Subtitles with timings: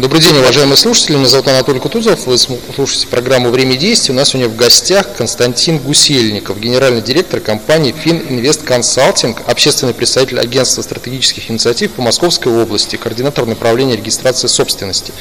[0.00, 1.16] Добрый день, уважаемые слушатели.
[1.16, 2.24] Меня зовут Анатолий Кутузов.
[2.24, 4.14] Вы слушаете программу «Время действий».
[4.14, 10.80] У нас сегодня в гостях Константин Гусельников, генеральный директор компании «Фининвест Консалтинг», общественный представитель агентства
[10.80, 15.12] стратегических инициатив по Московской области, координатор направления регистрации собственности.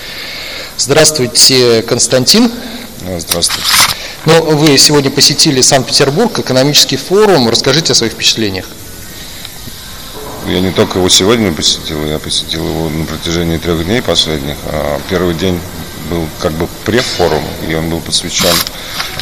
[0.77, 2.49] Здравствуйте, Константин.
[3.17, 3.69] Здравствуйте.
[4.23, 7.49] Ну, вы сегодня посетили Санкт-Петербург, экономический форум.
[7.49, 8.65] Расскажите о своих впечатлениях.
[10.47, 14.57] Я не только его сегодня посетил, я посетил его на протяжении трех дней последних.
[14.65, 15.59] А первый день
[16.09, 18.55] был как бы префорум, и он был посвящен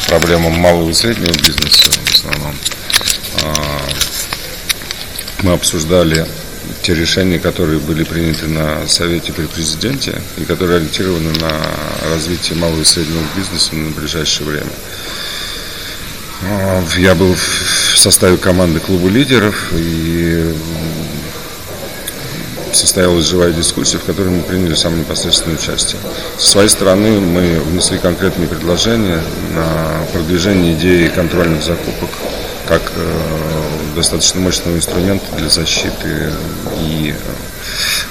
[0.08, 2.54] проблемам малого и среднего бизнеса в основном.
[3.42, 3.80] А,
[5.42, 6.26] мы обсуждали
[6.82, 11.52] те решения, которые были приняты на Совете при Президенте и которые ориентированы на
[12.10, 14.72] развитие малого и среднего бизнеса на ближайшее время.
[16.42, 20.54] А, я был в составе команды клуба лидеров и
[22.72, 26.00] состоялась живая дискуссия, в которой мы приняли самое непосредственное участие.
[26.38, 29.22] Со своей стороны мы внесли конкретные предложения
[29.54, 32.10] на продвижение идеи контрольных закупок
[32.68, 36.30] как э, достаточно мощного инструмента для защиты
[36.82, 37.14] и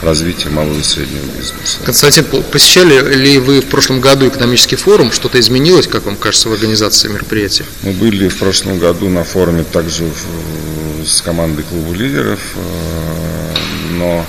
[0.02, 1.77] развития малого и среднего бизнеса.
[1.86, 5.11] Константин, посещали ли вы в прошлом году экономический форум?
[5.11, 7.66] Что-то изменилось, как вам кажется, в организации мероприятия?
[7.83, 13.55] Мы были в прошлом году на форуме также в, с командой клуба лидеров, э,
[13.92, 14.25] но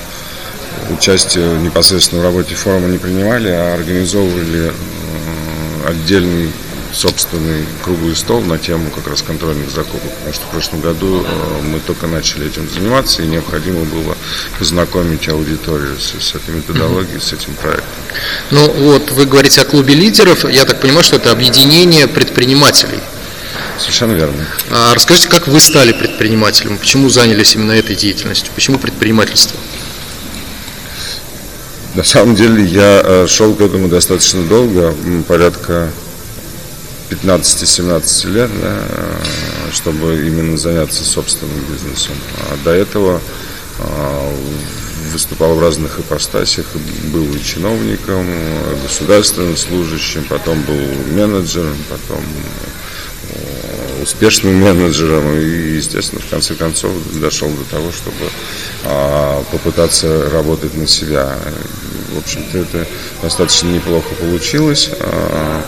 [0.91, 4.73] участие непосредственно в работе форума не принимали, а организовывали
[5.87, 6.51] отдельный
[6.93, 11.63] собственный круглый стол на тему как раз контрольных закупок, потому что в прошлом году э,
[11.63, 14.17] мы только начали этим заниматься, и необходимо было
[14.59, 17.87] познакомить аудиторию с, с этой методологией, с этим проектом.
[18.51, 23.01] Ну вот, вы говорите о клубе лидеров, я так понимаю, что это объединение предпринимателей.
[23.79, 24.45] Совершенно верно.
[24.71, 29.59] А расскажите, как вы стали предпринимателем, почему занялись именно этой деятельностью, почему предпринимательство?
[31.99, 34.95] На самом деле я э, шел к этому достаточно долго,
[35.27, 35.91] порядка
[37.11, 38.79] 15-17 лет, да,
[39.73, 42.15] чтобы именно заняться собственным бизнесом.
[42.39, 43.21] А до этого
[43.81, 44.33] а,
[45.13, 46.67] выступал в разных ипостасях,
[47.13, 48.25] был и чиновником,
[48.85, 50.79] государственным служащим, потом был
[51.17, 52.23] менеджером, потом
[53.33, 58.31] э, успешным менеджером и, естественно, в конце концов дошел до того, чтобы
[58.85, 61.37] а, попытаться работать на себя.
[62.09, 62.87] В общем-то, это
[63.23, 64.91] достаточно неплохо получилось.
[65.01, 65.65] А,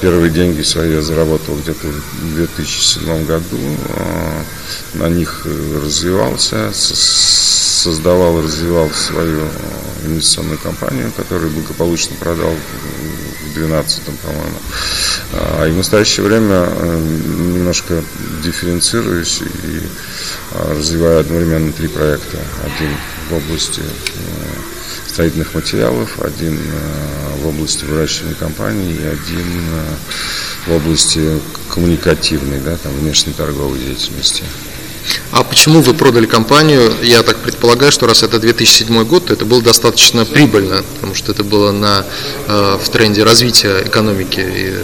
[0.00, 3.58] Первые деньги свои я заработал где-то в 2007 году.
[3.96, 4.44] А,
[4.94, 15.68] на них развивался, создавал, развивал свою а, инвестиционную компанию, которую благополучно продал в 2012, по-моему.
[15.68, 18.02] И в настоящее время немножко
[18.44, 19.82] дифференцируюсь и
[20.70, 22.38] развиваю одновременно три проекта.
[22.64, 22.94] Один
[23.30, 23.82] в области
[25.18, 31.40] строительных материалов, один э, в области выращивания компаний и один э, в области
[31.74, 34.44] коммуникативной, да, там, внешней торговой деятельности.
[35.32, 36.92] А почему вы продали компанию?
[37.02, 41.32] Я так предполагаю, что раз это 2007 год, то это было достаточно прибыльно, потому что
[41.32, 42.06] это было на,
[42.46, 44.74] э, в тренде развития экономики и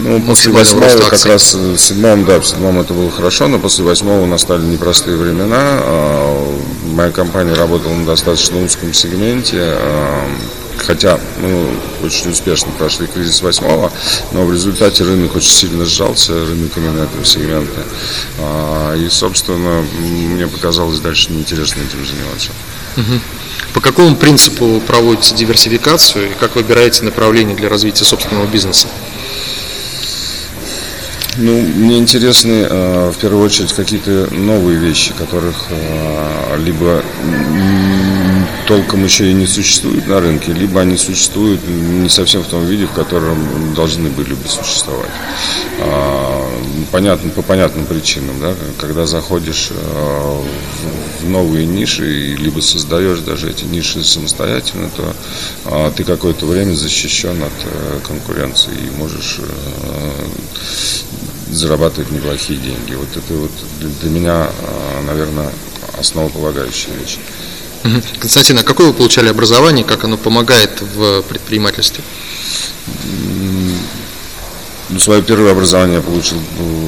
[0.00, 3.84] ну, после восьмого как раз в седьмом, да, в седьмом это было хорошо, но после
[3.84, 5.60] восьмого настали непростые времена.
[5.60, 6.58] А,
[6.96, 9.58] моя компания работала на достаточно узком сегменте.
[9.60, 10.28] А,
[10.78, 11.68] хотя мы
[12.02, 13.92] очень успешно прошли кризис восьмого,
[14.32, 17.82] но в результате рынок очень сильно сжался, рынок именно этого сегмента.
[18.38, 22.50] А, и, собственно, мне показалось дальше неинтересно этим заниматься.
[23.74, 28.88] По какому принципу проводите диверсификацию и как выбираете направление для развития собственного бизнеса?
[31.38, 37.02] Ну, мне интересны э, в первую очередь какие-то новые вещи, которых э, либо
[38.66, 42.86] толком еще и не существует на рынке, либо они существуют не совсем в том виде,
[42.86, 45.10] в котором должны были бы существовать.
[45.80, 46.48] А,
[46.90, 50.40] понятно, по понятным причинам, да, когда заходишь э,
[51.20, 55.14] в новые ниши, либо создаешь даже эти ниши самостоятельно, то
[55.66, 60.10] а, ты какое-то время защищен от э, конкуренции и можешь э,
[61.50, 62.94] зарабатывать неплохие деньги.
[62.94, 63.50] Вот это вот
[64.00, 65.50] для меня, а, наверное,
[65.98, 67.18] основополагающая вещь.
[68.18, 72.02] Константин, а какое вы получали образование, как оно помогает в предпринимательстве?
[74.88, 76.38] Ну, свое первое образование я получил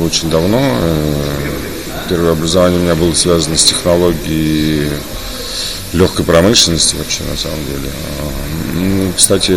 [0.04, 0.60] очень давно.
[0.60, 1.14] Э,
[2.08, 4.90] первое образование у меня было связано с технологией
[5.92, 7.90] легкой промышленности вообще на самом деле.
[8.74, 9.52] Ну, кстати,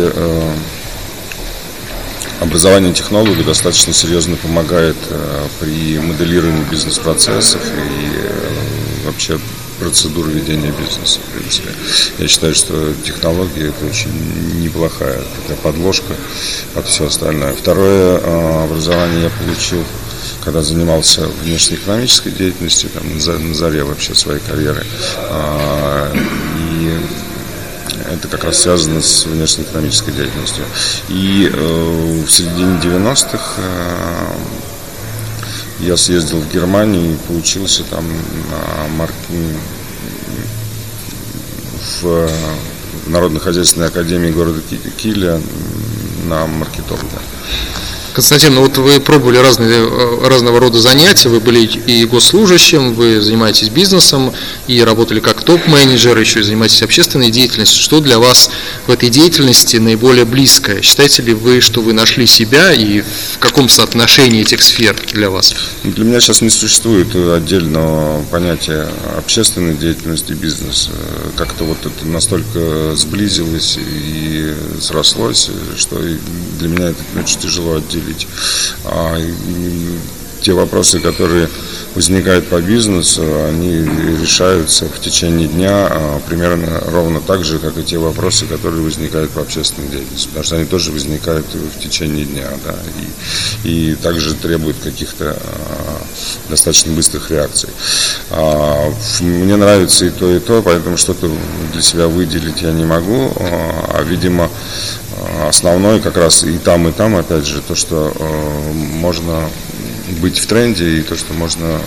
[2.42, 4.96] образование технолога достаточно серьезно помогает
[5.60, 9.38] при моделировании бизнес-процессов и вообще
[9.78, 11.70] процедуры ведения бизнеса, в принципе.
[12.18, 14.10] Я считаю, что технология это очень
[14.62, 16.14] неплохая такая подложка
[16.74, 17.52] под все остальное.
[17.54, 18.18] Второе
[18.64, 19.84] образование я получил
[20.44, 24.84] когда занимался внешнеэкономической деятельностью, там, на заре вообще своей карьеры.
[25.30, 26.12] А,
[26.58, 26.98] и
[28.10, 30.64] это как раз связано с внешнеэкономической деятельностью.
[31.08, 34.26] И э, в середине 90-х э,
[35.80, 39.14] я съездил в Германию и получился там на марк...
[42.00, 42.30] в
[43.06, 44.60] Народно-хозяйственной академии города
[44.96, 45.40] Киля
[46.26, 47.20] на маркетолога.
[48.14, 53.22] Константин, ну вот вы пробовали разные, э, разного рода занятия, вы были и госслужащим, вы
[53.22, 54.32] занимаетесь бизнесом,
[54.66, 57.82] и работали как топ-менеджер, еще и занимаетесь общественной деятельностью.
[57.82, 58.50] Что для вас
[58.86, 60.82] в этой деятельности наиболее близкое?
[60.82, 65.54] Считаете ли вы, что вы нашли себя, и в каком соотношении этих сфер для вас?
[65.82, 70.90] Для меня сейчас не существует отдельного понятия общественной деятельности и бизнеса.
[71.36, 75.48] Как-то вот это настолько сблизилось и срослось,
[75.78, 75.98] что
[76.58, 78.26] для меня это очень тяжело отделить выделить.
[78.84, 79.16] А,
[80.40, 81.48] те вопросы, которые
[81.94, 83.84] возникают по бизнесу, они
[84.20, 89.30] решаются в течение дня а, примерно ровно так же, как и те вопросы, которые возникают
[89.30, 92.74] по общественной деятельности, потому что они тоже возникают в течение дня, да,
[93.64, 96.02] и, и также требуют каких-то а,
[96.48, 97.68] достаточно быстрых реакций.
[98.30, 101.30] А, мне нравится и то, и то, поэтому что-то
[101.72, 104.50] для себя выделить я не могу, а, видимо,
[105.46, 108.12] основной как раз и там, и там, опять же, то, что
[108.72, 109.48] можно
[110.20, 111.78] быть в тренде и то, что можно э,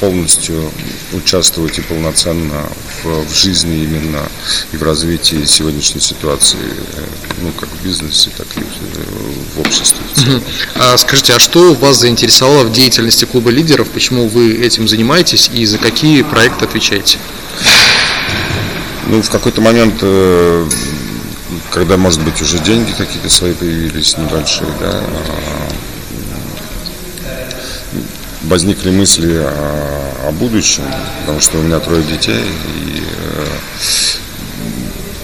[0.00, 0.70] полностью
[1.12, 2.68] участвовать и полноценно
[3.02, 4.22] в, в жизни именно
[4.72, 7.02] и в развитии сегодняшней ситуации, э,
[7.42, 10.00] ну, как в бизнесе, так и в, обществе.
[10.14, 10.42] В
[10.76, 13.88] а скажите, а что вас заинтересовало в деятельности клуба лидеров?
[13.90, 17.18] Почему вы этим занимаетесь и за какие проекты отвечаете?
[19.06, 20.02] Ну, в какой-то момент
[21.70, 25.69] когда, может быть, уже деньги какие-то свои появились небольшие, да, а,
[28.42, 30.84] возникли мысли о, о будущем,
[31.20, 33.46] потому что у меня трое детей, и, э,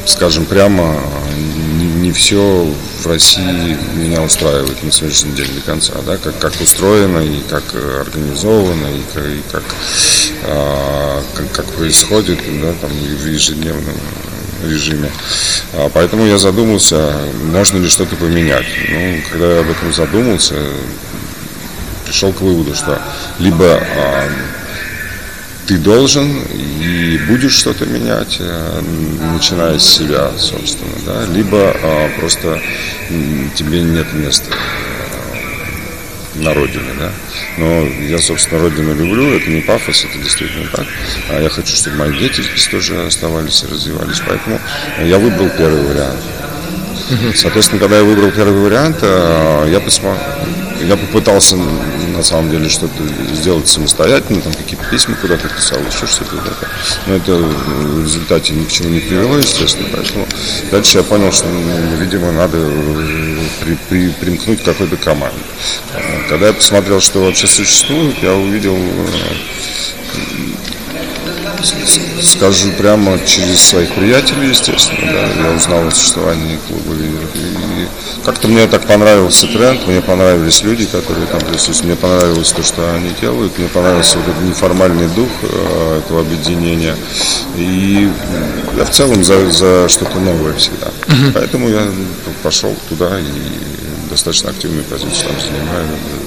[0.07, 1.01] скажем прямо,
[2.01, 7.19] не, все в России меня устраивает на сегодняшний день до конца, да, как, как устроено
[7.19, 9.65] и как организовано, и, как, и как,
[10.45, 13.97] а, как, как происходит да, там, в ежедневном
[14.65, 15.11] режиме.
[15.75, 17.12] А, поэтому я задумался,
[17.45, 18.67] можно ли что-то поменять.
[18.89, 20.55] Ну, когда я об этом задумался,
[22.06, 23.00] пришел к выводу, что
[23.38, 24.29] либо а,
[25.67, 28.81] ты должен и будешь что-то менять, а,
[29.35, 32.61] начиная с себя, собственно, да, либо а, просто
[33.56, 34.50] тебе нет места
[36.37, 37.11] на родине, да.
[37.58, 40.87] Но я, собственно, родину люблю, это не пафос, это действительно так.
[41.31, 44.20] А я хочу, чтобы мои дети здесь тоже оставались и развивались.
[44.26, 44.61] Поэтому
[45.02, 46.20] я выбрал первый вариант.
[47.35, 50.20] Соответственно, когда я выбрал первый вариант, э, я, посмотрел,
[50.82, 53.02] я попытался на самом деле что-то
[53.34, 56.37] сделать самостоятельно, там какие-то письма куда-то писал, еще что-то.
[56.37, 56.69] Да,
[57.06, 59.88] но это в результате ни к чему не привело, естественно.
[59.92, 60.26] Поэтому
[60.71, 62.59] дальше я понял, что, ну, видимо, надо
[63.61, 65.38] при, при, примкнуть к какой-то команде.
[66.28, 69.06] Когда я посмотрел, что вообще существует, я увидел э,
[72.23, 77.30] скажу прямо через своих приятелей, естественно, да, я узнал о существовании клуба лидеров.
[77.76, 77.87] И
[78.25, 82.95] как-то мне так понравился тренд, мне понравились люди, которые там присутствуют, мне понравилось то, что
[82.95, 86.97] они делают, мне понравился вот этот неформальный дух э, этого объединения.
[87.56, 88.11] И
[88.76, 90.87] я в целом за, за что-то новое всегда.
[90.87, 91.33] Угу.
[91.35, 91.87] Поэтому я
[92.42, 95.87] пошел туда и достаточно активную позицию там занимаю,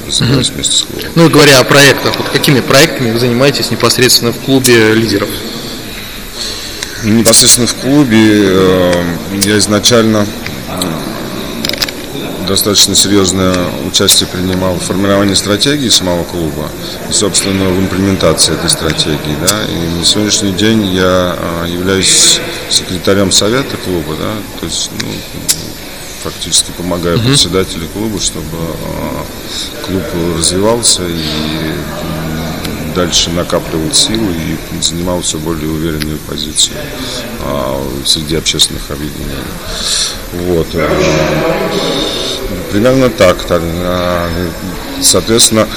[0.09, 0.55] занимаюсь угу.
[0.55, 1.09] вместе с клубом.
[1.15, 5.29] Ну и говоря о проектах, вот какими проектами вы занимаетесь непосредственно в клубе лидеров?
[7.03, 9.03] Непосредственно в клубе э,
[9.43, 10.27] я изначально
[12.49, 13.55] достаточно серьезное
[13.87, 16.67] участие принимал в формировании стратегии самого клуба
[17.07, 19.37] и, собственно, в имплементации этой стратегии.
[19.47, 19.65] Да.
[19.65, 25.07] И на сегодняшний день я э, являюсь секретарем совета клуба, да, то есть ну,
[26.23, 27.27] фактически помогаю uh-huh.
[27.27, 30.03] председателю клуба, чтобы э, клуб
[30.37, 31.75] развивался и
[32.95, 36.77] дальше накапливал силы и занимал все более уверенную позицию
[37.43, 39.35] а, среди общественных объединений.
[40.33, 40.67] Вот.
[42.71, 43.37] Примерно так.
[43.49, 44.29] а,
[45.01, 45.67] соответственно,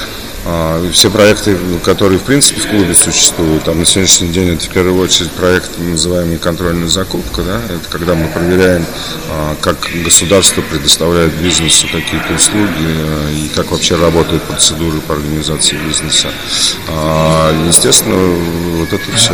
[0.45, 4.69] А, все проекты, которые в принципе в клубе существуют, там на сегодняшний день это в
[4.69, 8.85] первую очередь проект, называемый контрольная закупка, да, это когда мы проверяем,
[9.29, 15.77] а, как государство предоставляет бизнесу какие-то услуги а, и как вообще работают процедуры по организации
[15.77, 16.27] бизнеса.
[17.67, 19.33] Естественно, вот это все.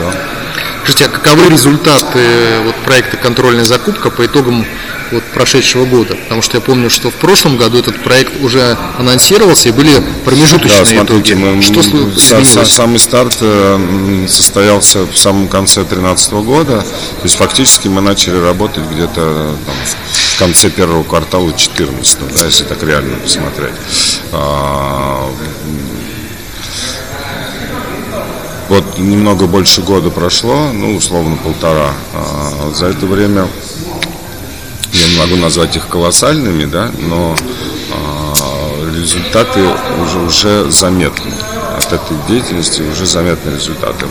[0.84, 2.20] Скажите, а каковы результаты
[2.63, 4.66] вот, проекта «Контрольная закупка» по итогам
[5.12, 6.16] вот, прошедшего года?
[6.16, 9.92] Потому что я помню, что в прошлом году этот проект уже анонсировался и были
[10.25, 11.46] промежуточные да, смотрите, итоги.
[11.46, 11.82] Мы, что
[12.20, 16.82] са, самый старт э, состоялся в самом конце 2013 года.
[16.82, 19.56] То есть фактически мы начали работать где-то
[20.36, 23.74] в конце первого квартала 2014, да, если так реально посмотреть.
[24.32, 25.30] А,
[28.70, 31.92] вот немного больше года прошло, ну, условно полтора.
[32.13, 33.48] А за это время
[34.93, 37.36] я не могу назвать их колоссальными, да, но
[37.91, 39.62] а, результаты
[40.03, 41.31] уже, уже заметны.
[41.77, 44.05] От этой деятельности уже заметны результаты.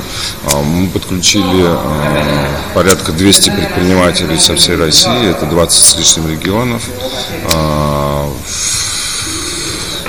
[0.44, 6.82] А, мы подключили а, порядка 200 предпринимателей со всей России, это 20 с лишним регионов.
[7.54, 8.30] А,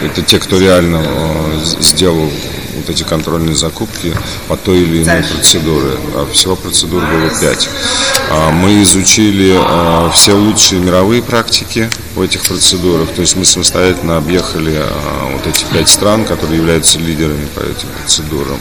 [0.01, 2.29] это те, кто реально а, сделал
[2.89, 4.13] вот эти контрольные закупки
[4.47, 5.91] по той или иной процедуре.
[6.15, 7.69] А всего процедур было пять.
[8.31, 13.09] А мы изучили а, все лучшие мировые практики в этих процедурах.
[13.09, 14.81] То есть мы самостоятельно объехали
[15.33, 18.59] вот эти пять стран, которые являются лидерами по этим процедурам.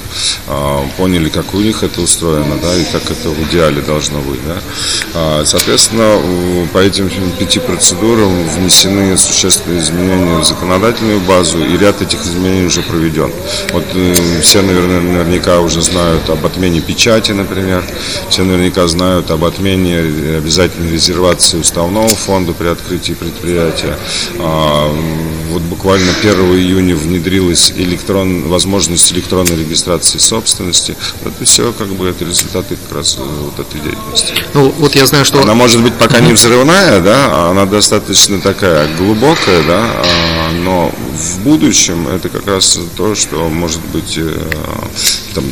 [0.97, 4.41] Поняли, как у них это устроено, да, и как это в идеале должно быть.
[4.47, 5.45] Да.
[5.45, 7.09] Соответственно, по этим
[7.39, 13.33] пяти процедурам внесены существенные изменения в законодательную базу, и ряд этих изменений уже проведен.
[13.73, 17.85] Вот э, все наверное, наверняка уже знают об отмене печати, например.
[18.29, 19.99] Все наверняка знают об отмене
[20.39, 23.97] обязательной резервации уставного фонда при открытии предприятия.
[24.39, 24.93] А,
[25.51, 30.97] вот буквально 1 июня внедрилась электрон, возможность электронной регистрации собственности.
[31.25, 34.35] Это все как бы это результаты как раз вот этой деятельности.
[34.55, 35.43] Ну, вот я знаю, что...
[35.43, 41.41] Она может быть пока не взрывная, да, она достаточно такая глубокая, да, а, но в
[41.41, 42.09] будущем.
[42.09, 44.41] Это как раз то, что может быть э,
[45.35, 45.45] там,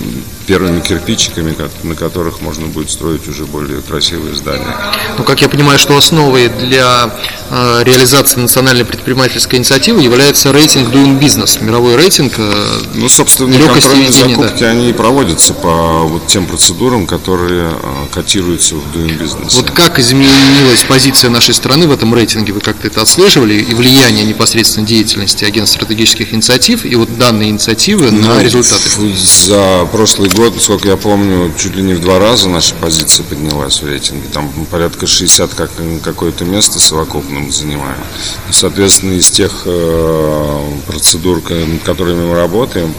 [0.47, 4.77] первыми кирпичиками, на которых можно будет строить уже более красивые здания.
[5.19, 7.11] Ну, как я понимаю, что основой для
[7.51, 12.35] э, реализации национальной предпринимательской инициативы является рейтинг Doing Business, мировой рейтинг.
[12.39, 14.71] Э, ну, собственно, контрольные закупки, да.
[14.71, 19.57] они проводятся по вот тем процедурам, которые э, котируются в Doing Business.
[19.57, 22.53] Вот как изменилась позиция нашей страны в этом рейтинге?
[22.53, 23.55] Вы как-то это отслеживали?
[23.55, 28.91] И влияние непосредственно деятельности агентств стратегических инициатив и вот данные инициативы ну, на результаты?
[29.17, 33.81] За прошлый год, сколько я помню, чуть ли не в два раза наша позиция поднялась
[33.81, 34.29] в рейтинге.
[34.33, 35.71] Там порядка 60 как,
[36.03, 37.97] какое-то место совокупно мы занимаем.
[38.51, 41.41] И, соответственно, из тех э, процедур,
[41.85, 42.93] которыми мы работаем,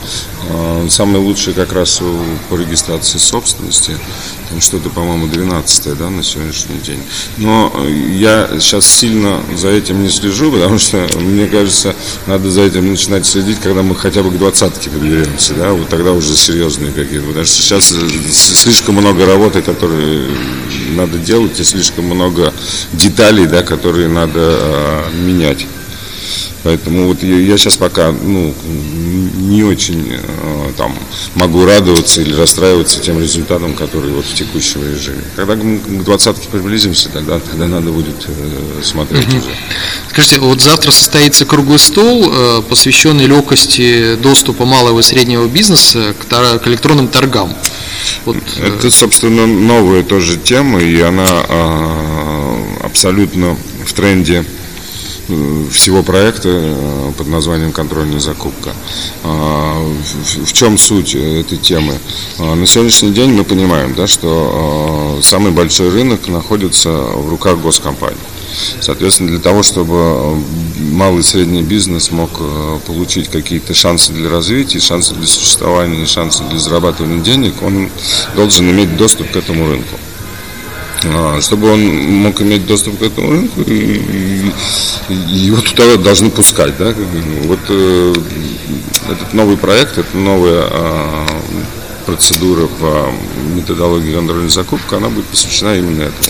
[0.50, 2.01] э, самые лучшие как раз
[2.50, 3.98] по регистрации собственности.
[4.50, 7.03] Там что-то, по-моему, 12 да, на сегодняшний день.
[7.38, 12.89] Но я сейчас сильно за этим не слежу, потому что, мне кажется, надо за этим
[12.89, 17.26] начинать следить, когда мы хотя бы к двадцатке подберемся, да, вот тогда уже серьезные какие-то.
[17.27, 17.93] Потому что сейчас
[18.31, 20.29] слишком много работы, которые
[20.96, 22.53] надо делать, и слишком много
[22.93, 25.67] деталей, да, которые надо а, менять.
[26.63, 28.53] Поэтому вот я, сейчас пока ну,
[29.38, 30.93] не очень э, там,
[31.36, 35.24] могу радоваться или расстраиваться тем результатом, который вот в текущем режиме.
[35.36, 39.55] Когда к двадцатке приблизимся, тогда, тогда надо будет э, смотреть уже.
[40.10, 46.27] Скажите, вот завтра состоится круглый стол, э, посвященный легкости доступа малого и среднего бизнеса к,
[46.60, 47.55] к электронным торгам.
[48.25, 54.46] Вот, Это, собственно, новая тоже тема, и она э, абсолютно в тренде
[55.72, 58.74] всего проекта э, под названием «Контрольная закупка».
[59.24, 59.84] А,
[60.43, 61.98] в чем суть этой темы?
[62.39, 67.60] А, на сегодняшний день мы понимаем, да, что а, самый большой рынок находится в руках
[67.60, 68.17] госкомпаний.
[68.79, 70.41] Соответственно, для того, чтобы
[70.79, 76.43] малый и средний бизнес мог э, получить какие-то шансы для развития, шансы для существования, шансы
[76.50, 77.89] для зарабатывания денег, он
[78.36, 79.98] должен иметь доступ к этому рынку.
[81.09, 84.01] А, чтобы он мог иметь доступ к этому рынку, и,
[85.09, 86.77] и, его туда должны пускать.
[86.77, 86.93] Да?
[87.43, 88.13] Вот э,
[89.09, 91.25] этот новый проект, это новая э,
[92.05, 93.11] процедура по
[93.55, 96.29] методологии контрольной закупки, она будет посвящена именно этому.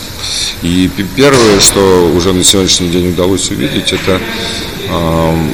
[0.61, 4.19] И первое, что уже на сегодняшний день удалось увидеть, это
[4.89, 5.51] э,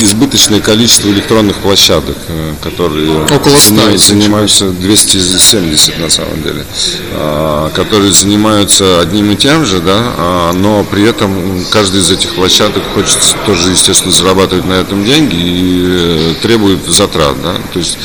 [0.00, 6.64] избыточное количество электронных площадок, э, которые Около 100, занимаются 270 на самом деле,
[7.12, 12.34] а, которые занимаются одним и тем же, да, а, но при этом каждый из этих
[12.34, 17.98] площадок хочет тоже, естественно, зарабатывать на этом деньги и э, требует затрат, да, то есть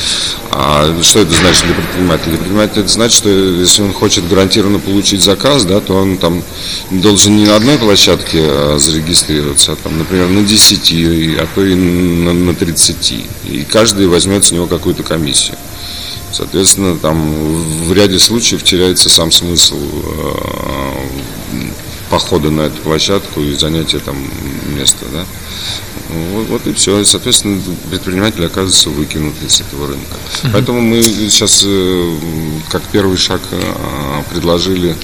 [0.58, 2.30] а что это значит для предпринимателя?
[2.30, 6.42] Для предпринимателя это значит, что если он хочет гарантированно получить заказ, да, то он там
[6.90, 11.74] должен не на одной площадке а, зарегистрироваться, а там, например, на 10, а то и
[11.74, 13.12] на, на 30.
[13.44, 15.58] И каждый возьмет с него какую-то комиссию.
[16.32, 21.08] Соответственно, там в ряде случаев теряется сам смысл э,
[22.16, 24.16] похода на эту площадку и занятия там
[24.74, 25.04] места.
[25.12, 25.26] Да?
[26.08, 26.98] Вот, вот и все.
[27.00, 30.16] И, соответственно, предприниматель оказывается выкинут из этого рынка.
[30.16, 30.50] Mm-hmm.
[30.54, 32.18] Поэтому мы сейчас, э,
[32.70, 34.96] как первый шаг, э, предложили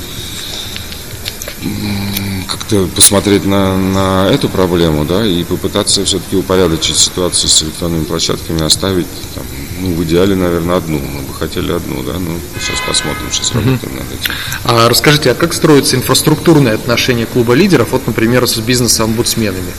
[2.48, 8.62] как-то посмотреть на, на эту проблему, да, и попытаться все-таки упорядочить ситуацию с электронными площадками,
[8.62, 9.44] оставить там,
[9.82, 10.98] ну, в идеале, наверное, одну.
[10.98, 14.32] Мы бы хотели одну, да, ну, сейчас посмотрим, сейчас работаем над этим.
[14.64, 19.72] А расскажите, а как строится инфраструктурное отношение клуба лидеров, вот, например, с бизнес-омбудсменами?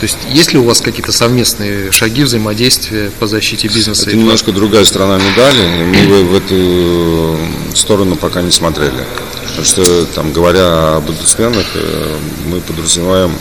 [0.00, 4.08] То есть есть ли у вас какие-то совместные шаги взаимодействия по защите бизнеса?
[4.08, 5.84] Это немножко другая сторона медали.
[6.08, 7.38] Мы в эту
[7.74, 9.04] сторону пока не смотрели.
[9.48, 13.32] Потому что, там, говоря об омбудсменах, э, мы подразумеваем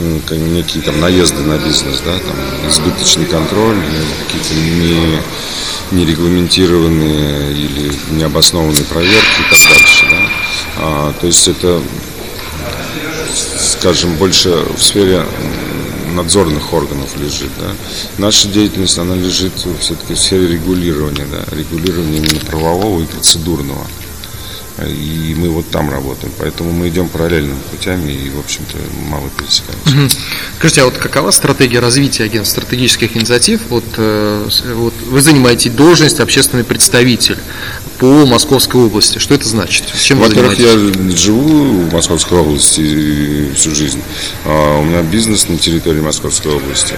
[0.00, 3.76] некие там наезды на бизнес, да, там избыточный контроль,
[4.26, 5.20] какие-то не,
[5.92, 10.06] нерегламентированные или необоснованные проверки и так дальше.
[10.10, 10.16] Да.
[10.78, 11.82] А, то есть это,
[13.58, 15.24] скажем, больше в сфере
[16.14, 17.50] надзорных органов лежит.
[17.58, 17.72] Да.
[18.18, 23.86] Наша деятельность, она лежит все-таки в сфере регулирования, да, регулирования именно правового и процедурного.
[24.86, 26.32] И мы вот там работаем.
[26.38, 28.76] Поэтому мы идем параллельными путями и, в общем-то,
[29.08, 29.90] мало пересекаемся.
[29.90, 30.22] Угу.
[30.58, 33.60] Скажите, а вот какова стратегия развития агентств стратегических инициатив?
[33.68, 37.38] Вот, э, вот вы занимаете должность общественный представитель
[37.98, 39.18] по Московской области.
[39.18, 39.84] Что это значит?
[40.00, 40.72] Чем Во-первых, я
[41.16, 44.02] живу в Московской области всю жизнь.
[44.44, 46.94] А у меня бизнес на территории Московской области.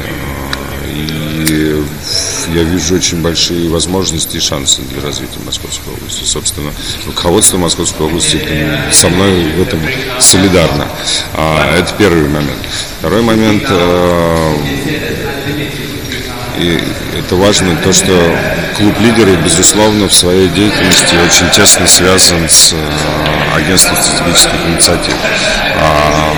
[0.95, 6.25] И я вижу очень большие возможности и шансы для развития Московской области.
[6.25, 6.73] Собственно,
[7.07, 8.41] руководство Московской области
[8.91, 9.81] со мной в этом
[10.21, 10.89] солидарно.
[11.35, 12.61] А, это первый момент.
[12.99, 14.55] Второй момент э,
[16.59, 16.79] и
[17.19, 18.13] это важно, то, что
[18.77, 25.15] клуб лидеров, безусловно, в своей деятельности очень тесно связан с э, агентством стратегических инициатив.
[25.77, 26.37] А,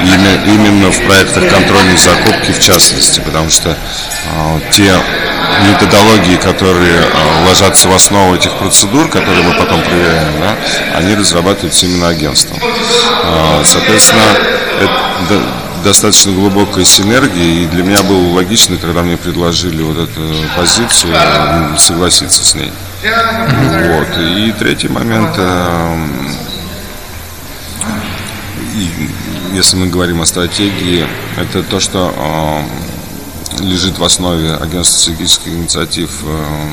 [0.00, 3.76] именно в проектах контрольной закупки в частности, потому что
[4.34, 4.92] а, те
[5.68, 10.56] методологии, которые а, ложатся в основу этих процедур, которые мы потом проверяем, да,
[10.96, 12.58] они разрабатываются именно агентством.
[13.64, 14.22] Соответственно,
[14.80, 15.40] это,
[15.84, 21.14] достаточно глубокая синергия, и для меня было логично, когда мне предложили вот эту позицию,
[21.78, 22.72] согласиться с ней.
[23.02, 24.18] Вот.
[24.18, 26.08] И третий момент, э,
[29.52, 36.10] если мы говорим о стратегии, это то, что э, лежит в основе агентства стратегических инициатив
[36.24, 36.68] э,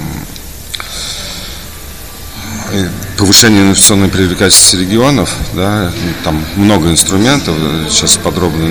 [3.18, 5.92] повышение инвестиционной привлекательности регионов, да,
[6.24, 7.56] там много инструментов,
[7.90, 8.68] сейчас подробно,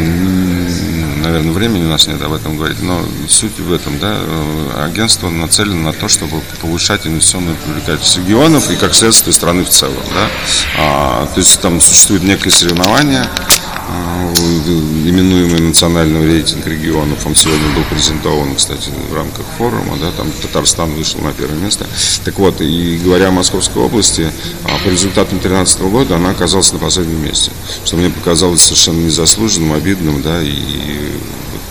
[1.22, 4.18] наверное, времени у нас нет об этом говорить, но суть в этом, да,
[4.84, 10.02] агентство нацелено на то, чтобы повышать инвестиционную привлекательность регионов и, как следствие, страны в целом,
[10.14, 10.28] да,
[10.78, 13.24] а, то есть там существует некое соревнование,
[15.06, 17.26] именуемый национальный рейтинг регионов.
[17.26, 19.96] Он сегодня был презентован, кстати, в рамках форума.
[20.00, 21.86] Да, там Татарстан вышел на первое место.
[22.24, 24.32] Так вот, и говоря о Московской области,
[24.64, 27.50] а, по результатам 2013 года она оказалась на последнем месте.
[27.84, 30.52] Что мне показалось совершенно незаслуженным, обидным, да, и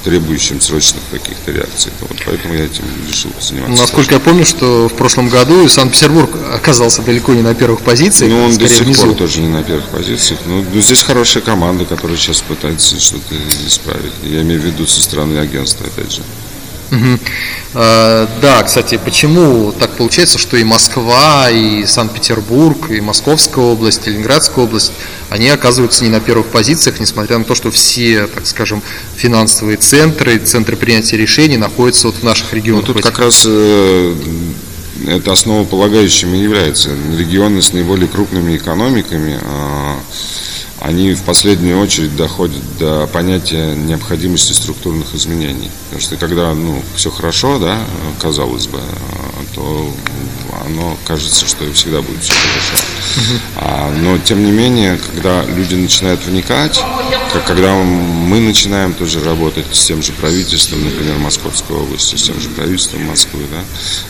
[0.06, 1.92] требующим срочных каких-то реакций.
[2.00, 3.82] Вот поэтому я этим решил заниматься.
[3.82, 8.32] Насколько я помню, что в прошлом году Санкт-Петербург оказался далеко не на первых позициях.
[8.32, 9.08] Ну, он до сих внизу.
[9.08, 10.40] пор тоже не на первых позициях.
[10.46, 14.14] Ну, ну, здесь хорошая команда, которая сейчас пытается что-то исправить.
[14.24, 16.22] Я имею в виду со стороны агентства, опять же.
[16.92, 17.20] Угу.
[17.74, 24.12] А, да, кстати, почему так получается, что и Москва, и Санкт-Петербург, и Московская область, и
[24.12, 24.92] Ленинградская область,
[25.30, 28.82] они оказываются не на первых позициях, несмотря на то, что все, так скажем,
[29.16, 32.88] финансовые центры, центры принятия решений находятся вот в наших регионах.
[32.88, 34.16] Ну, тут как раз э,
[35.08, 36.92] это основополагающим и является.
[37.18, 39.96] Регионы с наиболее крупными экономиками э,
[40.80, 45.72] они в последнюю очередь доходят до понятия необходимости структурных изменений.
[45.86, 47.80] Потому что когда ну, все хорошо, да,
[48.20, 48.80] казалось бы,
[49.54, 49.94] то
[50.66, 52.86] оно кажется, что всегда будет все хорошо.
[53.56, 56.84] А, но тем не менее, когда люди начинают вникать,
[57.32, 62.40] как, когда мы начинаем тоже работать с тем же правительством, например, Московской области, с тем
[62.40, 63.64] же правительством Москвы, да,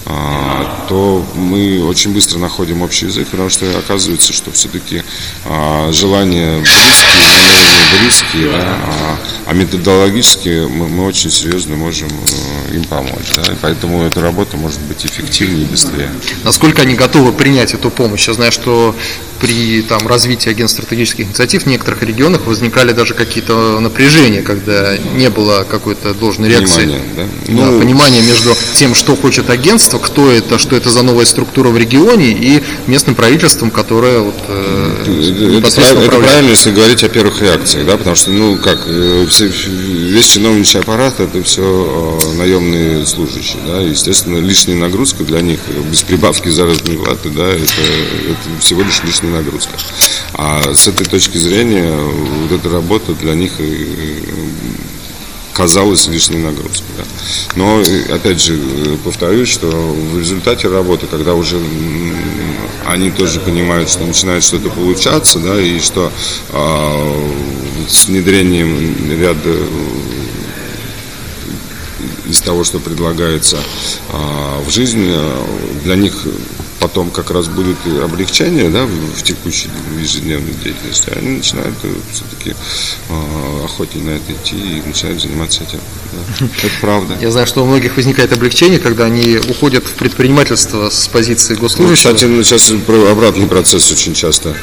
[0.06, 5.04] а, то мы очень быстро находим общий язык, потому что оказывается, что все-таки
[5.46, 7.66] а, желания близкие, намерения
[8.02, 13.34] близкие, да, а, а методологически мы, мы очень серьезно можем э, им помочь.
[13.36, 16.10] Да, и поэтому эта работа может быть эффективнее и быстрее.
[16.44, 18.28] Насколько они готовы принять эту помощь?
[18.28, 18.96] Я знаю, что
[19.40, 25.30] при там, развитии агентств стратегических инициатив в некоторых регионах возникали даже какие-то напряжения, когда не
[25.30, 26.86] было какой-то должной реакции.
[26.86, 27.24] Понимание, да?
[27.48, 31.70] Да, ну, понимание между тем, что хочет агентство, кто это, что это за новая структура
[31.70, 37.42] в регионе и местным правительством, которое вот, э, это, это правильно, если говорить о первых
[37.42, 43.62] реакциях, да, потому что, ну, как, э, весь чиновничий аппарат это все э, наемные служащие,
[43.68, 45.60] да, естественно, лишняя нагрузка для них
[45.92, 49.74] без прибавки заработной платы, да, это, это всего лишь лишняя нагрузка.
[50.34, 53.54] А с этой точки зрения вот эта работа для них
[55.54, 56.88] казалась лишней нагрузкой.
[56.98, 57.04] Да.
[57.56, 57.82] Но,
[58.14, 58.58] опять же,
[59.04, 61.58] повторюсь, что в результате работы, когда уже
[62.86, 66.12] они тоже понимают, что начинает что-то получаться, да, и что
[66.50, 67.32] э,
[67.88, 69.56] с внедрением ряда
[72.30, 75.16] из того, что предлагается э, в жизни,
[75.84, 76.28] для них
[76.80, 82.52] потом как раз будет облегчение да, в текущей в ежедневной деятельности, они начинают э, все-таки
[83.10, 85.80] э, охотнее на это идти и начинают заниматься этим.
[86.12, 86.46] Да.
[86.46, 87.18] Это правда.
[87.22, 92.12] Я знаю, что у многих возникает облегчение, когда они уходят в предпринимательство с позиции госслужащего.
[92.12, 94.56] Ну, кстати, сейчас обратный процесс очень часто.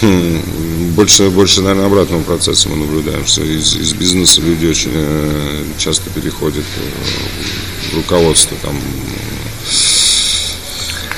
[0.00, 0.40] Хм,
[0.94, 6.08] больше, больше, наверное, обратного процесса мы наблюдаем, что из, из бизнеса люди очень э, часто
[6.10, 6.64] переходят
[7.90, 8.80] в руководство там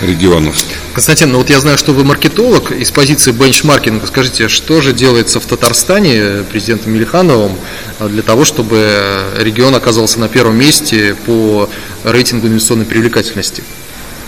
[0.00, 0.56] регионов.
[0.94, 4.06] Константин, ну вот я знаю, что вы маркетолог из позиции бенчмаркинга.
[4.06, 7.58] Скажите, что же делается в Татарстане президентом Мильхановым
[8.00, 11.68] для того, чтобы регион оказался на первом месте по
[12.04, 13.62] рейтингу инвестиционной привлекательности?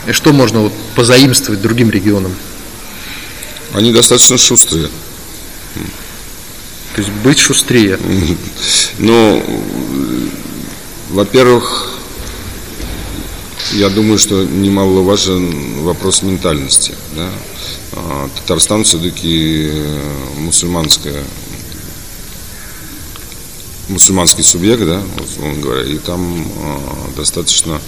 [0.06, 2.34] И что можно вот позаимствовать другим регионам?
[3.72, 4.88] Они достаточно шустрые.
[6.94, 7.98] То есть быть шустрее?
[8.98, 9.42] Ну,
[11.10, 11.88] во-первых,
[13.72, 16.94] я думаю, что немаловажен вопрос ментальности.
[17.16, 17.30] Да?
[17.92, 20.00] А, Татарстан все-таки э,
[20.38, 21.24] мусульманская
[23.88, 27.80] мусульманский субъект, да, условно говоря, и там э, достаточно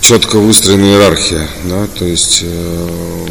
[0.00, 3.26] четко выстроена иерархия, да, то есть э,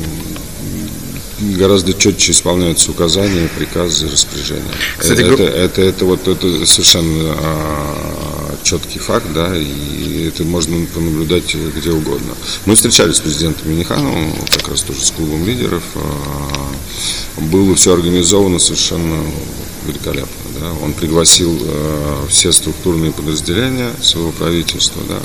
[1.58, 4.72] гораздо четче исполняются указания, приказы, распоряжения.
[4.98, 11.56] Кстати, это, это, это, вот это совершенно а, четкий факт, да, и это можно понаблюдать
[11.56, 12.34] где угодно.
[12.66, 15.84] Мы встречались с президентом Минихановым, как раз тоже с клубом лидеров.
[15.96, 19.24] А, было все организовано совершенно
[19.86, 20.42] великолепно.
[20.60, 20.72] Да.
[20.84, 25.20] Он пригласил э, все структурные подразделения своего правительства, да,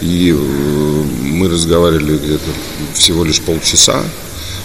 [0.00, 2.50] и э, мы разговаривали где-то
[2.94, 4.04] всего лишь полчаса,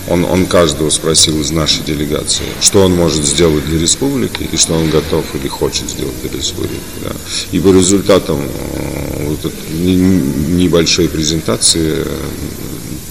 [0.07, 4.73] он, он каждого спросил из нашей делегации, что он может сделать для республики и что
[4.73, 6.81] он готов или хочет сделать для республики.
[7.03, 7.11] Да.
[7.51, 12.17] И по результатам э, вот небольшой презентации э,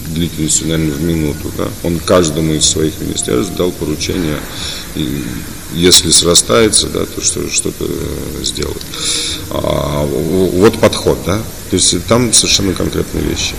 [0.07, 4.39] длительностью, наверное, в минуту, да, он каждому из своих министерств дал поручение,
[4.95, 5.23] и
[5.73, 8.81] если срастается, да, то что, что-то э, сделать.
[9.51, 11.37] А, вот подход, да,
[11.69, 13.53] то есть там совершенно конкретные вещи.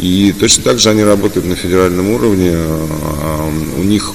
[0.00, 2.52] И точно так же они работают на федеральном уровне.
[2.54, 4.14] А, у них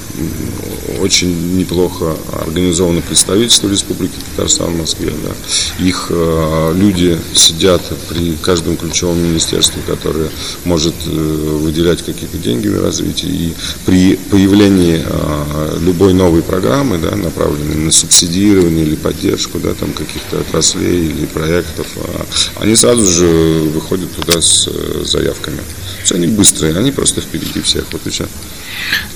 [1.00, 5.12] очень неплохо организовано представительство Республики Татарстан в Москве.
[5.24, 5.84] Да.
[5.84, 10.30] Их э, люди сидят при каждом ключевом министерстве, которое
[10.64, 13.32] может э, выделять какие-то деньги на развитие.
[13.32, 19.92] И при появлении э, любой новой программы, да, направленной на субсидирование или поддержку да, там
[19.92, 22.24] каких-то отраслей или проектов, э,
[22.56, 23.26] они сразу же
[23.74, 25.60] выходят туда с э, заявками.
[26.04, 27.84] Все они быстрые, они просто впереди всех.
[27.92, 28.26] Вот и все.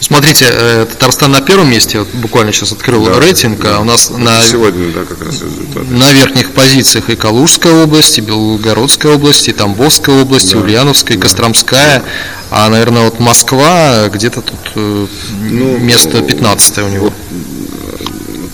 [0.00, 3.76] Смотрите, э, Татарстан на первом месте, вот буквально сейчас открыл да, рейтинг, да.
[3.76, 5.86] а у нас на, Сегодня, да, как раз результаты.
[5.86, 10.58] на верхних позициях и Калужская область, и Белгородская область, и Тамбовская область, да.
[10.58, 12.04] и Ульяновская, и Костромская, да.
[12.50, 15.06] а, наверное, вот Москва где-то тут э,
[15.50, 17.04] ну, место 15 у него.
[17.04, 17.14] Вот,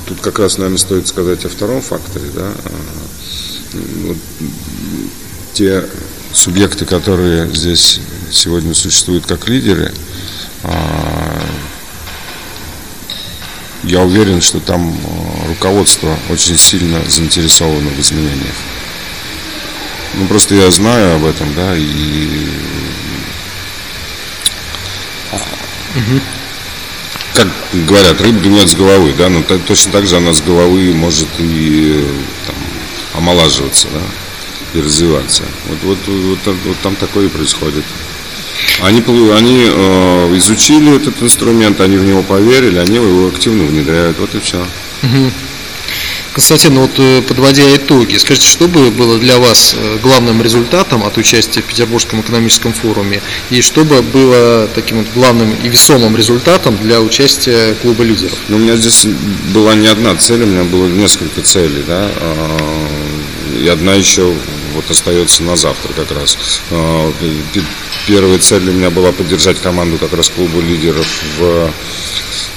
[0.06, 2.50] тут как раз, наверное, стоит сказать о втором факторе, да,
[4.04, 4.16] вот,
[5.52, 5.84] те
[6.32, 9.92] субъекты, которые здесь сегодня существуют как лидеры,
[10.62, 11.15] а,
[13.86, 18.54] я уверен, что там а, руководство очень сильно заинтересовано в изменениях.
[20.14, 22.48] Ну, просто я знаю об этом, да, и...
[25.94, 26.20] Угу.
[27.34, 27.48] Как
[27.86, 32.04] говорят, рыба гнет с головы, да, но точно так же она с головы может и
[32.46, 32.56] там,
[33.14, 35.42] омолаживаться, да, и развиваться.
[35.68, 37.84] Вот, вот, вот, вот, вот там такое и происходит.
[38.82, 44.34] Они, они э, изучили этот инструмент, они в него поверили, они его активно внедряют, вот
[44.34, 44.58] и все.
[45.02, 45.32] Угу.
[46.36, 51.02] Константин, ну вот э, подводя итоги, скажите, что бы было для вас э, главным результатом
[51.02, 56.14] от участия в Петербургском экономическом форуме и что бы было таким вот главным и весомым
[56.14, 58.36] результатом для участия клуба лидеров?
[58.48, 59.06] Ну, у меня здесь
[59.54, 62.88] была не одна цель, у меня было несколько целей, да, а,
[63.58, 64.34] и одна еще
[64.76, 66.38] вот остается на завтра как раз.
[66.70, 67.12] А,
[68.06, 71.06] первая цель у меня была поддержать команду как раз клуба лидеров
[71.38, 71.70] в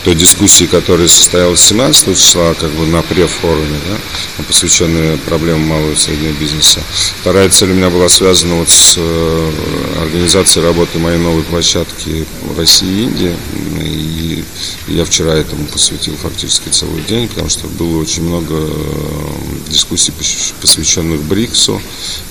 [0.04, 5.96] той дискуссии, которая состоялась 17 числа, как бы на префоруме, да, посвященной проблемам малого и
[5.96, 6.82] среднего бизнеса.
[7.22, 9.52] Вторая цель у меня была связана вот с э,
[10.02, 13.36] организацией работы моей новой площадки в России и Индии.
[13.84, 14.19] И
[14.88, 20.12] я вчера этому посвятил фактически целый день, потому что было очень много э, дискуссий,
[20.62, 21.82] посвященных БРИКСу.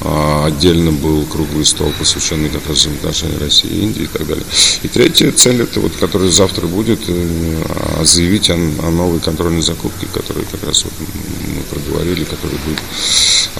[0.00, 4.44] А, отдельно был круглый стол, посвященный как раз взаимоотношениям России и Индии и так далее.
[4.82, 7.64] И третья цель, это вот, которая завтра будет, э,
[7.98, 12.80] а заявить о, о новой контрольной закупке, которую как раз вот мы проговорили, который будет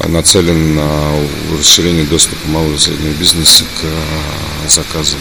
[0.06, 1.12] нацелен на
[1.58, 5.18] расширение доступа малого и среднего бизнеса к а, заказам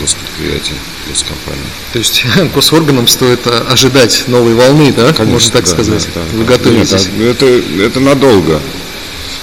[0.00, 0.74] госпредприятий,
[1.08, 1.60] госкомпаний.
[1.92, 5.12] То есть госорганам стоит ожидать новой волны, да?
[5.12, 6.08] Конечно, Можно так да, сказать.
[6.14, 7.08] Да, да, Вы готовитесь?
[7.16, 7.46] Нет, это,
[7.82, 8.60] это надолго.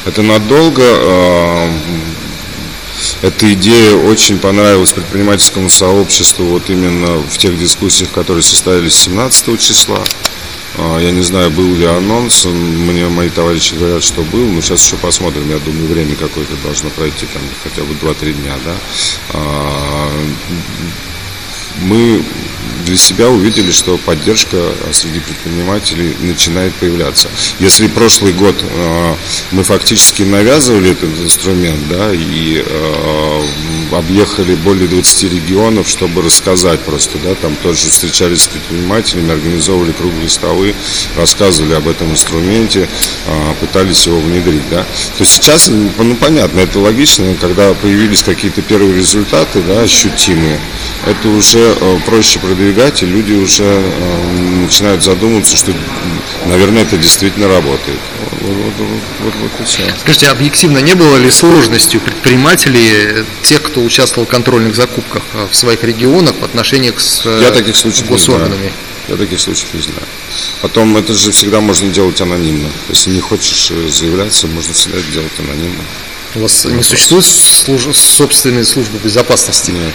[0.06, 0.84] Это надолго.
[0.86, 1.72] А,
[3.22, 10.04] эта идея очень понравилась предпринимательскому сообществу вот именно в тех дискуссиях, которые состоялись 17 числа.
[10.78, 14.84] А, я не знаю, был ли анонс, мне мои товарищи говорят, что был, но сейчас
[14.84, 18.76] еще посмотрим, я думаю, время какое-то должно пройти, там хотя бы 2-3 дня, да.
[21.74, 22.24] А, мы
[22.86, 24.58] для себя увидели, что поддержка
[24.92, 27.30] среди предпринимателей начинает появляться.
[27.60, 29.16] Если прошлый год э,
[29.52, 33.42] мы фактически навязывали этот инструмент, да, и э,
[33.92, 40.30] объехали более 20 регионов, чтобы рассказать просто, да, там тоже встречались с предпринимателями, организовывали круглые
[40.30, 40.76] столы,
[41.16, 42.90] рассказывали об этом инструменте,
[43.60, 44.86] пытались его внедрить, да.
[45.18, 50.60] То сейчас, ну, понятно, это логично, когда появились какие-то первые результаты, да, ощутимые,
[51.06, 55.74] это уже э, проще продвигать, и люди уже э, начинают задумываться, что,
[56.46, 58.00] наверное, это действительно работает.
[58.42, 58.90] Вот, вот,
[59.22, 59.84] вот, вот все.
[60.00, 65.56] Скажите, объективно не было ли сложностью предпринимателей, тех, кто участвовал в контрольных закупках э, в
[65.56, 68.54] своих регионах в отношениях с Я таких случаев госорганами?
[68.54, 68.74] Не знаю.
[69.10, 70.08] Я таких случаев не знаю.
[70.62, 72.70] Потом это же всегда можно делать анонимно.
[72.90, 75.84] Если не хочешь заявляться, можно всегда делать анонимно.
[76.36, 77.88] У вас не существует служ...
[77.96, 79.72] собственной службы безопасности?
[79.72, 79.94] Нет.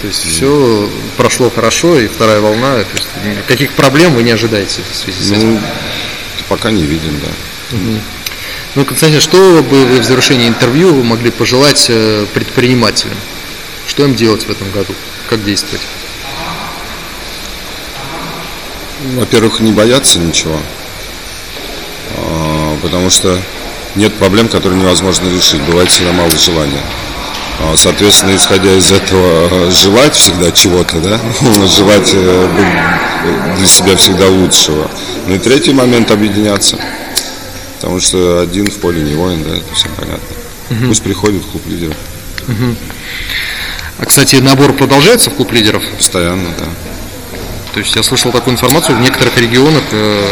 [0.00, 3.08] То есть все прошло хорошо, и вторая волна, то есть
[3.46, 5.54] каких проблем вы не ожидаете в связи с этим?
[5.54, 5.60] Ну,
[6.48, 7.76] пока не видим, да.
[7.76, 8.00] Угу.
[8.76, 13.16] Ну, Константин, что бы вы в завершении интервью могли пожелать э, предпринимателям?
[13.86, 14.94] Что им делать в этом году?
[15.28, 15.82] Как действовать?
[19.16, 20.60] Во-первых, не бояться ничего,
[22.16, 23.40] а, потому что
[23.96, 25.62] нет проблем, которые невозможно решить.
[25.62, 26.82] Бывает всегда мало желания.
[27.62, 31.20] А, соответственно, исходя из этого, желать всегда чего-то, да,
[31.66, 32.48] желать э,
[33.58, 34.90] для себя всегда лучшего.
[35.26, 36.78] Ну и третий момент– объединяться.
[37.76, 40.26] Потому что один в поле не воин, да, это все понятно.
[40.70, 40.88] Угу.
[40.88, 41.96] Пусть приходит клуб лидеров.
[42.48, 42.76] Угу.
[43.98, 45.82] А, кстати, набор продолжается в клуб лидеров?
[45.98, 46.64] Постоянно, да.
[47.74, 50.24] То есть я слышал такую информацию, в некоторых регионах э.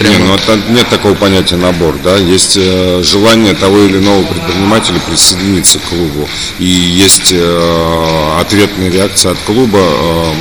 [0.00, 4.98] Не, ну это нет такого понятия набор, да, есть э, желание того или иного предпринимателя
[5.00, 6.26] присоединиться к клубу,
[6.58, 10.32] и есть э, ответная реакция от клуба, э,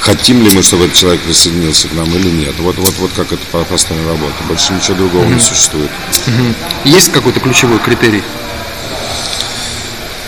[0.00, 2.54] хотим ли мы, чтобы этот человек присоединился к нам или нет.
[2.58, 5.34] Вот, вот, вот как это постоянная работа, больше ничего другого mm-hmm.
[5.34, 5.90] не существует.
[6.10, 6.54] Mm-hmm.
[6.84, 8.22] Есть какой-то ключевой критерий?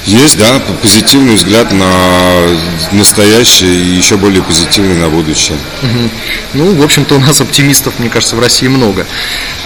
[0.07, 1.91] Есть, да, позитивный взгляд на
[2.93, 5.59] настоящее и еще более позитивный на будущее.
[6.55, 9.05] Ну, в общем-то, у нас оптимистов, мне кажется, в России много.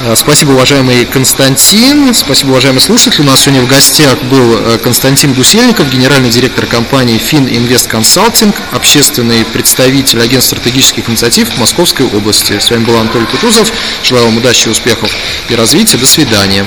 [0.00, 2.14] А, спасибо, уважаемый Константин.
[2.14, 3.20] Спасибо, уважаемые слушатели.
[3.20, 9.44] У нас сегодня в гостях был э, Константин Гусельников, генеральный директор компании Фининвест Консалтинг, общественный
[9.44, 12.58] представитель агентства стратегических инициатив Московской области.
[12.58, 13.70] С вами был Анатолий Кутузов.
[14.02, 15.10] Желаю вам удачи, успехов
[15.50, 15.98] и развития.
[15.98, 16.66] До свидания.